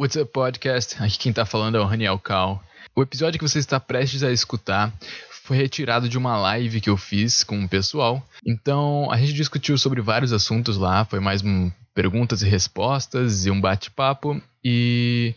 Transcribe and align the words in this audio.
What's 0.00 0.14
Up 0.14 0.30
Podcast? 0.32 1.02
Aqui 1.02 1.18
quem 1.18 1.32
tá 1.32 1.44
falando 1.44 1.76
é 1.76 1.80
o 1.80 1.84
Raniel 1.84 2.20
Cal. 2.20 2.62
O 2.94 3.02
episódio 3.02 3.36
que 3.36 3.48
você 3.48 3.58
está 3.58 3.80
prestes 3.80 4.22
a 4.22 4.30
escutar 4.30 4.92
foi 5.42 5.56
retirado 5.56 6.08
de 6.08 6.16
uma 6.16 6.36
live 6.36 6.80
que 6.80 6.88
eu 6.88 6.96
fiz 6.96 7.42
com 7.42 7.64
o 7.64 7.68
pessoal. 7.68 8.24
Então 8.46 9.10
a 9.10 9.16
gente 9.16 9.32
discutiu 9.32 9.76
sobre 9.76 10.00
vários 10.00 10.32
assuntos 10.32 10.76
lá, 10.76 11.04
foi 11.04 11.18
mais 11.18 11.42
um 11.42 11.68
perguntas 11.92 12.42
e 12.42 12.48
respostas 12.48 13.44
e 13.44 13.50
um 13.50 13.60
bate-papo 13.60 14.40
e 14.64 15.34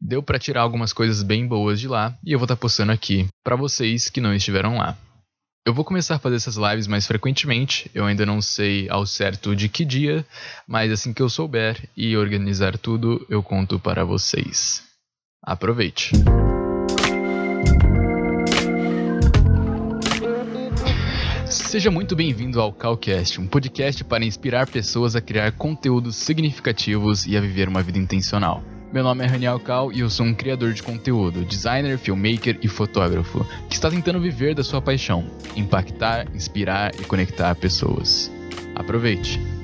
deu 0.00 0.22
para 0.22 0.38
tirar 0.38 0.62
algumas 0.62 0.94
coisas 0.94 1.22
bem 1.22 1.46
boas 1.46 1.78
de 1.78 1.86
lá 1.86 2.16
e 2.24 2.32
eu 2.32 2.38
vou 2.38 2.46
estar 2.46 2.56
tá 2.56 2.60
postando 2.60 2.92
aqui 2.92 3.28
para 3.44 3.54
vocês 3.54 4.08
que 4.08 4.18
não 4.18 4.34
estiveram 4.34 4.78
lá. 4.78 4.96
Eu 5.62 5.74
vou 5.74 5.84
começar 5.84 6.14
a 6.14 6.18
fazer 6.18 6.36
essas 6.36 6.56
lives 6.56 6.86
mais 6.86 7.06
frequentemente. 7.06 7.90
Eu 7.94 8.06
ainda 8.06 8.24
não 8.24 8.40
sei 8.40 8.88
ao 8.88 9.04
certo 9.04 9.54
de 9.54 9.68
que 9.68 9.84
dia, 9.84 10.24
mas 10.66 10.90
assim 10.90 11.12
que 11.12 11.20
eu 11.20 11.28
souber 11.28 11.86
e 11.94 12.16
organizar 12.16 12.78
tudo, 12.78 13.26
eu 13.28 13.42
conto 13.42 13.78
para 13.78 14.02
vocês. 14.02 14.82
Aproveite! 15.44 16.12
Seja 21.46 21.90
muito 21.90 22.16
bem-vindo 22.16 22.58
ao 22.58 22.72
Calcast, 22.72 23.38
um 23.38 23.46
podcast 23.46 24.02
para 24.02 24.24
inspirar 24.24 24.66
pessoas 24.66 25.14
a 25.14 25.20
criar 25.20 25.52
conteúdos 25.52 26.16
significativos 26.16 27.26
e 27.26 27.36
a 27.36 27.40
viver 27.40 27.68
uma 27.68 27.82
vida 27.82 27.98
intencional. 27.98 28.64
Meu 28.92 29.04
nome 29.04 29.24
é 29.24 29.26
Raniel 29.28 29.60
Cal 29.60 29.92
e 29.92 30.00
eu 30.00 30.10
sou 30.10 30.26
um 30.26 30.34
criador 30.34 30.72
de 30.72 30.82
conteúdo, 30.82 31.44
designer, 31.44 31.96
filmmaker 31.96 32.58
e 32.60 32.66
fotógrafo 32.66 33.46
que 33.68 33.76
está 33.76 33.88
tentando 33.88 34.20
viver 34.20 34.52
da 34.52 34.64
sua 34.64 34.82
paixão, 34.82 35.24
impactar, 35.54 36.26
inspirar 36.34 36.92
e 37.00 37.04
conectar 37.04 37.54
pessoas. 37.54 38.32
Aproveite! 38.74 39.59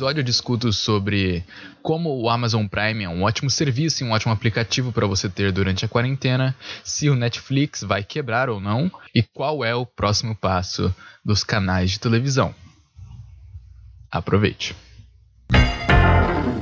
Episódio 0.00 0.20
eu 0.20 0.24
discuto 0.24 0.72
sobre 0.72 1.44
como 1.82 2.22
o 2.22 2.30
Amazon 2.30 2.66
Prime 2.66 3.04
é 3.04 3.08
um 3.08 3.22
ótimo 3.22 3.50
serviço 3.50 4.02
e 4.02 4.06
um 4.06 4.12
ótimo 4.12 4.32
aplicativo 4.32 4.90
para 4.92 5.06
você 5.06 5.28
ter 5.28 5.52
durante 5.52 5.84
a 5.84 5.88
quarentena, 5.88 6.56
se 6.82 7.10
o 7.10 7.14
Netflix 7.14 7.82
vai 7.82 8.02
quebrar 8.02 8.48
ou 8.48 8.58
não 8.58 8.90
e 9.14 9.22
qual 9.22 9.62
é 9.62 9.74
o 9.74 9.84
próximo 9.84 10.34
passo 10.34 10.94
dos 11.22 11.44
canais 11.44 11.90
de 11.90 12.00
televisão. 12.00 12.54
Aproveite. 14.10 14.74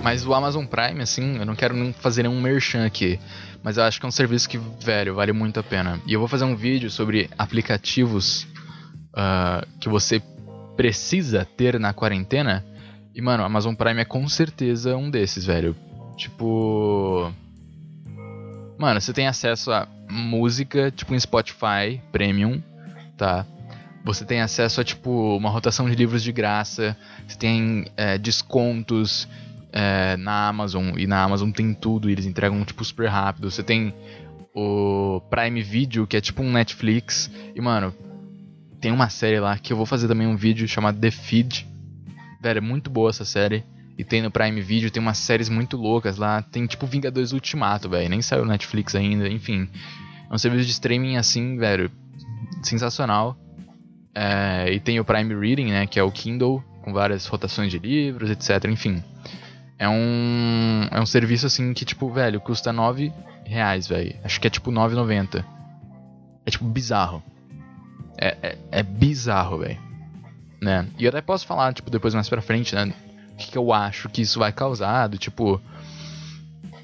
Mas 0.03 0.27
o 0.27 0.35
Amazon 0.35 0.67
Prime, 0.67 1.01
assim, 1.01 1.37
eu 1.39 1.47
não 1.47 1.55
quero 1.55 1.77
nem 1.77 1.93
fazer 1.93 2.25
nenhum 2.25 2.41
merchan 2.41 2.85
aqui, 2.85 3.21
mas 3.63 3.77
eu 3.77 3.85
acho 3.85 4.01
que 4.01 4.07
é 4.07 4.09
um 4.09 4.11
serviço 4.11 4.49
que, 4.49 4.59
velho, 4.59 5.15
vale 5.15 5.33
muito 5.33 5.61
a 5.61 5.63
pena. 5.63 6.01
E 6.09 6.13
eu 6.13 6.19
vou 6.19 6.29
fazer 6.29 6.45
um 6.45 6.57
vídeo 6.57 6.91
sobre 6.91 7.31
aplicativos 7.39 8.49
uh, 9.13 9.65
que 9.79 9.89
você 9.89 10.21
precisa 10.77 11.45
ter 11.45 11.79
na 11.79 11.93
quarentena 11.93 12.65
e, 13.19 13.21
mano, 13.21 13.43
Amazon 13.43 13.75
Prime 13.75 14.01
é 14.01 14.05
com 14.05 14.29
certeza 14.29 14.97
um 14.97 15.11
desses, 15.11 15.45
velho. 15.45 15.75
Tipo. 16.17 17.35
Mano, 18.79 19.01
você 19.01 19.13
tem 19.13 19.27
acesso 19.27 19.73
a 19.73 19.89
música, 20.09 20.93
tipo 20.93 21.13
em 21.13 21.19
Spotify 21.19 22.01
Premium, 22.13 22.63
tá? 23.17 23.45
Você 24.05 24.25
tem 24.25 24.41
acesso 24.41 24.81
a, 24.81 24.85
tipo, 24.85 25.37
uma 25.37 25.51
rotação 25.51 25.91
de 25.91 25.97
livros 25.97 26.23
de 26.23 26.31
graça. 26.31 26.97
Você 27.27 27.37
tem 27.37 27.87
é, 27.97 28.19
descontos 28.19 29.29
é, 29.73 30.17
na 30.17 30.47
Amazon. 30.47 30.97
E 30.97 31.05
na 31.05 31.21
Amazon 31.21 31.51
tem 31.51 31.75
tudo. 31.75 32.09
E 32.09 32.13
eles 32.13 32.25
entregam, 32.25 32.65
tipo, 32.65 32.85
super 32.85 33.09
rápido. 33.09 33.51
Você 33.51 33.65
tem 33.65 33.93
o 34.55 35.21
Prime 35.29 35.61
Video, 35.61 36.07
que 36.07 36.17
é 36.17 36.21
tipo 36.21 36.41
um 36.41 36.53
Netflix. 36.53 37.29
E, 37.53 37.61
mano, 37.61 37.93
tem 38.81 38.93
uma 38.93 39.09
série 39.09 39.41
lá 39.41 39.59
que 39.59 39.73
eu 39.73 39.77
vou 39.77 39.87
fazer 39.87 40.07
também 40.07 40.29
um 40.29 40.37
vídeo 40.37 40.69
chamado 40.69 41.01
The 41.01 41.11
Feed 41.11 41.67
Velho, 42.41 42.59
é 42.59 42.61
muito 42.61 42.89
boa 42.89 43.11
essa 43.11 43.25
série. 43.25 43.65
E 43.99 44.05
tem 44.05 44.23
no 44.23 44.31
Prime 44.31 44.61
Video, 44.61 44.91
tem 44.93 45.03
umas 45.03 45.19
séries 45.19 45.49
muito 45.49 45.77
loucas 45.77 46.17
lá. 46.17 46.41
Tem 46.41 46.65
tipo 46.67 46.87
Vingadores 46.87 47.33
Ultimato, 47.33 47.89
velho. 47.89 48.09
Nem 48.09 48.23
saiu 48.23 48.45
no 48.45 48.51
Netflix 48.51 48.95
ainda, 48.95 49.29
enfim. 49.29 49.69
É 50.31 50.33
um 50.33 50.39
serviço 50.39 50.67
de 50.67 50.71
streaming 50.71 51.17
assim, 51.17 51.57
velho. 51.57 51.91
Sensacional. 52.63 53.37
É, 54.15 54.73
e 54.73 54.79
tem 54.79 55.01
o 55.01 55.05
Prime 55.05 55.35
Reading, 55.35 55.73
né? 55.73 55.87
Que 55.87 55.99
é 55.99 56.03
o 56.03 56.13
Kindle, 56.13 56.63
com 56.83 56.93
várias 56.93 57.27
rotações 57.27 57.73
de 57.73 57.79
livros, 57.81 58.31
etc. 58.31 58.67
Enfim. 58.71 59.03
É 59.77 59.89
um, 59.89 60.89
é 60.93 61.01
um 61.01 61.07
serviço 61.07 61.47
assim 61.47 61.73
que, 61.73 61.85
tipo, 61.85 62.09
velho, 62.11 62.41
custa 62.41 62.73
9 62.73 63.13
reais, 63.45 63.89
velho. 63.89 64.15
Acho 64.23 64.41
que 64.41 64.47
é 64.47 64.51
tipo 64.51 64.71
9,90. 64.71 65.45
É 66.47 66.51
tipo 66.51 66.65
bizarro. 66.67 67.21
É, 68.17 68.37
é, 68.43 68.59
é 68.71 68.83
bizarro, 68.83 69.59
velho 69.59 69.88
né? 70.61 70.87
E 70.99 71.05
eu 71.05 71.09
até 71.11 71.21
posso 71.21 71.47
falar, 71.47 71.73
tipo, 71.73 71.91
depois 71.91 72.15
mais 72.15 72.29
pra 72.29 72.43
frente, 72.43 72.75
né? 72.75 72.93
O 73.33 73.37
que, 73.37 73.53
que 73.53 73.59
eu 73.59 73.73
acho 73.73 74.09
que 74.09 74.23
isso 74.23 74.39
vai 74.39 74.53
causar, 74.53 75.07
do, 75.09 75.19
tipo... 75.19 75.61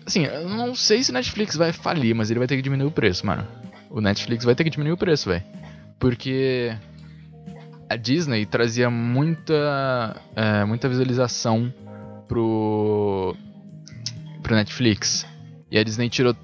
Assim, 0.06 0.24
eu 0.24 0.48
não 0.48 0.74
sei 0.74 1.02
se 1.02 1.10
o 1.10 1.14
Netflix 1.14 1.56
vai 1.56 1.72
falir, 1.72 2.14
mas 2.14 2.30
ele 2.30 2.38
vai 2.38 2.46
ter 2.46 2.56
que 2.56 2.62
diminuir 2.62 2.88
o 2.88 2.92
preço, 2.92 3.26
mano. 3.26 3.46
O 3.90 4.00
Netflix 4.00 4.44
vai 4.44 4.54
ter 4.54 4.64
que 4.64 4.70
diminuir 4.70 4.92
o 4.92 4.96
preço, 4.96 5.28
velho. 5.28 5.42
Porque 5.98 6.76
a 7.88 7.96
Disney 7.96 8.44
trazia 8.44 8.90
muita, 8.90 10.20
é, 10.36 10.64
muita 10.64 10.88
visualização 10.88 11.72
pro, 12.28 13.34
pro 14.42 14.54
Netflix. 14.54 15.26
E 15.70 15.78
a 15.78 15.82
Disney 15.82 16.08
tirou 16.08 16.36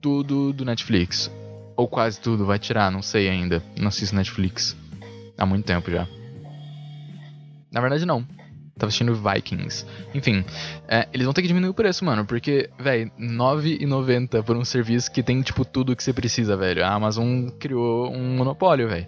tudo 0.00 0.52
do 0.52 0.64
Netflix. 0.64 1.30
Ou 1.76 1.88
quase 1.88 2.20
tudo, 2.20 2.46
vai 2.46 2.58
tirar, 2.58 2.90
não 2.90 3.02
sei 3.02 3.28
ainda. 3.28 3.62
Não 3.76 3.88
assisto 3.88 4.14
Netflix. 4.16 4.76
Há 5.36 5.46
muito 5.46 5.64
tempo 5.64 5.90
já. 5.90 6.06
Na 7.72 7.80
verdade, 7.80 8.04
não. 8.04 8.24
Tava 8.78 8.88
assistindo 8.88 9.14
Vikings. 9.14 9.86
Enfim, 10.14 10.44
é, 10.88 11.06
eles 11.12 11.24
vão 11.24 11.34
ter 11.34 11.42
que 11.42 11.48
diminuir 11.48 11.70
o 11.70 11.74
preço, 11.74 12.04
mano. 12.04 12.24
Porque, 12.24 12.70
velho, 12.78 13.10
R$9,90 13.18 14.42
por 14.42 14.56
um 14.56 14.64
serviço 14.64 15.10
que 15.10 15.22
tem, 15.22 15.40
tipo, 15.42 15.64
tudo 15.64 15.94
que 15.94 16.02
você 16.02 16.12
precisa, 16.12 16.56
velho. 16.56 16.84
A 16.84 16.88
Amazon 16.88 17.48
criou 17.58 18.10
um 18.10 18.36
monopólio, 18.36 18.88
velho. 18.88 19.06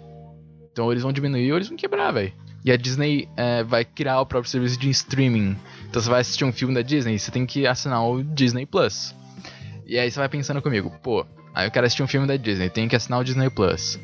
Então 0.71 0.91
eles 0.91 1.03
vão 1.03 1.13
diminuir 1.13 1.51
ou 1.51 1.57
eles 1.57 1.69
vão 1.69 1.77
quebrar, 1.77 2.11
velho. 2.11 2.33
E 2.63 2.71
a 2.71 2.75
Disney 2.75 3.29
é, 3.37 3.63
vai 3.63 3.85
criar 3.85 4.19
o 4.19 4.25
próprio 4.25 4.51
serviço 4.51 4.77
de 4.77 4.89
streaming. 4.89 5.55
Então 5.87 6.01
você 6.01 6.09
vai 6.09 6.19
assistir 6.19 6.43
um 6.43 6.51
filme 6.51 6.73
da 6.73 6.81
Disney, 6.81 7.17
você 7.17 7.31
tem 7.31 7.45
que 7.45 7.65
assinar 7.65 8.03
o 8.05 8.21
Disney 8.21 8.65
Plus. 8.65 9.15
E 9.85 9.97
aí 9.97 10.11
você 10.11 10.19
vai 10.19 10.27
pensando 10.27 10.61
comigo, 10.61 10.91
pô, 11.01 11.25
aí 11.53 11.67
eu 11.67 11.71
quero 11.71 11.85
assistir 11.85 12.03
um 12.03 12.07
filme 12.07 12.27
da 12.27 12.35
Disney, 12.35 12.69
tenho 12.69 12.89
que 12.89 12.95
assinar 12.95 13.19
o 13.19 13.23
Disney 13.23 13.49
Plus. 13.49 13.99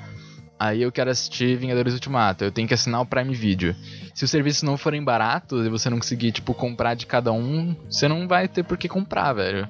Aí 0.61 0.83
eu 0.83 0.91
quero 0.91 1.09
assistir 1.09 1.57
Vingadores 1.57 1.95
Ultimato, 1.95 2.44
eu 2.44 2.51
tenho 2.51 2.67
que 2.67 2.73
assinar 2.75 3.01
o 3.01 3.05
Prime 3.05 3.33
Video. 3.33 3.75
Se 4.13 4.23
os 4.23 4.29
serviços 4.29 4.61
não 4.61 4.77
forem 4.77 5.03
baratos 5.03 5.66
e 5.66 5.69
você 5.69 5.89
não 5.89 5.97
conseguir, 5.97 6.31
tipo, 6.31 6.53
comprar 6.53 6.94
de 6.94 7.07
cada 7.07 7.31
um, 7.31 7.75
você 7.89 8.07
não 8.07 8.27
vai 8.27 8.47
ter 8.47 8.61
por 8.61 8.77
que 8.77 8.88
comprar, 8.88 9.33
velho. 9.33 9.67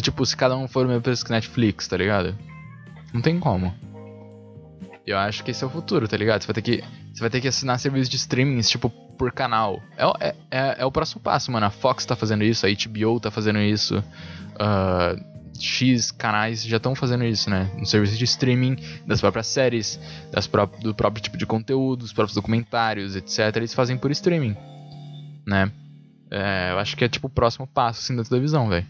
Tipo, 0.00 0.24
se 0.24 0.36
cada 0.36 0.56
um 0.56 0.68
for 0.68 0.86
o 0.86 0.88
mesmo 0.88 1.02
preço 1.02 1.24
que 1.24 1.32
Netflix, 1.32 1.88
tá 1.88 1.96
ligado? 1.96 2.38
Não 3.12 3.20
tem 3.20 3.40
como. 3.40 3.74
Eu 5.04 5.18
acho 5.18 5.42
que 5.42 5.50
esse 5.50 5.64
é 5.64 5.66
o 5.66 5.70
futuro, 5.70 6.06
tá 6.06 6.16
ligado? 6.16 6.42
Você 6.42 6.46
vai 6.46 6.54
ter 6.54 6.62
que, 6.62 6.84
você 7.12 7.20
vai 7.20 7.30
ter 7.30 7.40
que 7.40 7.48
assinar 7.48 7.76
serviços 7.80 8.08
de 8.08 8.14
streaming, 8.14 8.60
tipo, 8.60 8.90
por 8.90 9.32
canal. 9.32 9.82
É, 9.96 10.28
é, 10.28 10.34
é, 10.52 10.76
é 10.78 10.86
o 10.86 10.92
próximo 10.92 11.20
passo, 11.20 11.50
mano. 11.50 11.66
A 11.66 11.70
Fox 11.70 12.06
tá 12.06 12.14
fazendo 12.14 12.44
isso, 12.44 12.64
a 12.64 12.68
HBO 12.70 13.18
tá 13.18 13.32
fazendo 13.32 13.58
isso. 13.58 13.98
Uh, 14.54 15.37
X 15.60 16.10
canais 16.10 16.64
já 16.64 16.76
estão 16.76 16.94
fazendo 16.94 17.24
isso, 17.24 17.50
né? 17.50 17.70
No 17.78 17.86
serviço 17.86 18.16
de 18.16 18.24
streaming 18.24 18.76
das 19.06 19.20
próprias 19.20 19.46
séries, 19.46 19.98
das 20.30 20.46
pró 20.46 20.66
do 20.66 20.94
próprio 20.94 21.22
tipo 21.22 21.36
de 21.36 21.46
conteúdo, 21.46 22.00
dos 22.00 22.12
próprios 22.12 22.34
documentários, 22.34 23.16
etc. 23.16 23.56
Eles 23.56 23.74
fazem 23.74 23.96
por 23.96 24.10
streaming, 24.10 24.56
né? 25.46 25.70
É, 26.30 26.72
eu 26.72 26.78
acho 26.78 26.96
que 26.96 27.04
é 27.04 27.08
tipo 27.08 27.26
o 27.26 27.30
próximo 27.30 27.66
passo 27.66 28.00
assim 28.00 28.16
da 28.16 28.24
televisão, 28.24 28.68
velho. 28.68 28.86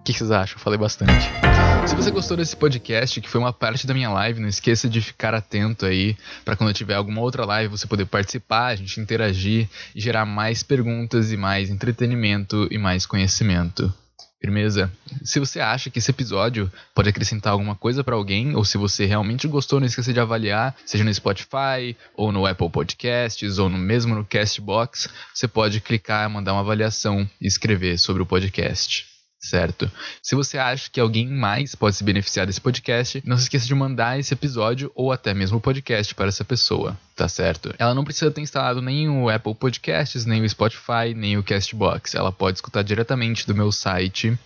O 0.00 0.02
que 0.04 0.12
vocês 0.12 0.30
acham? 0.30 0.56
Eu 0.56 0.60
falei 0.60 0.78
bastante. 0.78 1.41
Se 1.86 1.96
você 1.96 2.10
gostou 2.10 2.36
desse 2.36 2.56
podcast, 2.56 3.20
que 3.20 3.28
foi 3.28 3.40
uma 3.40 3.52
parte 3.52 3.86
da 3.86 3.92
minha 3.92 4.08
live, 4.08 4.40
não 4.40 4.48
esqueça 4.48 4.88
de 4.88 5.00
ficar 5.00 5.34
atento 5.34 5.84
aí 5.84 6.16
para 6.44 6.56
quando 6.56 6.70
eu 6.70 6.74
tiver 6.74 6.94
alguma 6.94 7.20
outra 7.20 7.44
live 7.44 7.70
você 7.70 7.86
poder 7.86 8.06
participar, 8.06 8.68
a 8.68 8.76
gente 8.76 9.00
interagir 9.00 9.68
e 9.94 10.00
gerar 10.00 10.24
mais 10.24 10.62
perguntas 10.62 11.32
e 11.32 11.36
mais 11.36 11.70
entretenimento 11.70 12.66
e 12.70 12.78
mais 12.78 13.04
conhecimento. 13.04 13.92
Firmeza? 14.40 14.90
Se 15.22 15.38
você 15.38 15.60
acha 15.60 15.88
que 15.88 16.00
esse 16.00 16.10
episódio 16.10 16.72
pode 16.92 17.08
acrescentar 17.08 17.52
alguma 17.52 17.76
coisa 17.76 18.02
para 18.02 18.16
alguém, 18.16 18.56
ou 18.56 18.64
se 18.64 18.76
você 18.76 19.04
realmente 19.04 19.46
gostou, 19.46 19.78
não 19.78 19.86
esqueça 19.86 20.12
de 20.12 20.18
avaliar, 20.18 20.74
seja 20.84 21.04
no 21.04 21.14
Spotify, 21.14 21.96
ou 22.16 22.32
no 22.32 22.44
Apple 22.44 22.68
Podcasts, 22.68 23.58
ou 23.58 23.68
no 23.68 23.78
mesmo 23.78 24.16
no 24.16 24.24
Castbox, 24.24 25.08
você 25.32 25.46
pode 25.46 25.80
clicar, 25.80 26.28
mandar 26.28 26.54
uma 26.54 26.62
avaliação 26.62 27.28
e 27.40 27.46
escrever 27.46 27.98
sobre 27.98 28.22
o 28.22 28.26
podcast. 28.26 29.11
Certo? 29.42 29.90
Se 30.22 30.34
você 30.34 30.56
acha 30.56 30.88
que 30.90 31.00
alguém 31.00 31.26
mais 31.26 31.74
pode 31.74 31.96
se 31.96 32.04
beneficiar 32.04 32.46
desse 32.46 32.60
podcast, 32.60 33.22
não 33.26 33.36
se 33.36 33.44
esqueça 33.44 33.66
de 33.66 33.74
mandar 33.74 34.18
esse 34.18 34.32
episódio 34.32 34.90
ou 34.94 35.10
até 35.10 35.34
mesmo 35.34 35.58
o 35.58 35.60
podcast 35.60 36.14
para 36.14 36.28
essa 36.28 36.44
pessoa, 36.44 36.96
tá 37.16 37.28
certo? 37.28 37.74
Ela 37.78 37.94
não 37.94 38.04
precisa 38.04 38.30
ter 38.30 38.40
instalado 38.40 38.80
nem 38.80 39.08
o 39.08 39.28
Apple 39.28 39.54
Podcasts, 39.54 40.24
nem 40.24 40.42
o 40.42 40.48
Spotify, 40.48 41.12
nem 41.14 41.36
o 41.36 41.42
Castbox. 41.42 42.14
Ela 42.14 42.30
pode 42.30 42.58
escutar 42.58 42.82
diretamente 42.82 43.46
do 43.46 43.54
meu 43.54 43.72
site 43.72 44.38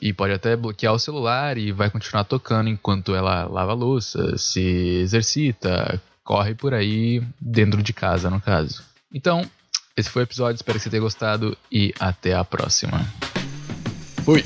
e 0.00 0.12
pode 0.12 0.34
até 0.34 0.54
bloquear 0.54 0.92
o 0.92 0.98
celular 0.98 1.56
e 1.56 1.72
vai 1.72 1.88
continuar 1.88 2.24
tocando 2.24 2.68
enquanto 2.68 3.14
ela 3.14 3.46
lava 3.46 3.72
a 3.72 3.76
louça, 3.76 4.36
se 4.36 4.60
exercita, 5.00 6.00
corre 6.22 6.54
por 6.54 6.74
aí 6.74 7.22
dentro 7.40 7.82
de 7.82 7.92
casa, 7.92 8.28
no 8.28 8.40
caso. 8.40 8.82
Então, 9.12 9.48
esse 9.96 10.10
foi 10.10 10.22
o 10.22 10.24
episódio, 10.24 10.56
espero 10.56 10.78
que 10.78 10.84
você 10.84 10.90
tenha 10.90 11.02
gostado 11.02 11.56
e 11.70 11.92
até 11.98 12.34
a 12.34 12.44
próxima. 12.44 13.00
Fui! 14.24 14.40